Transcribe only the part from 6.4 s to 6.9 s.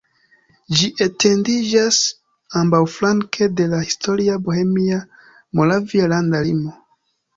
limo.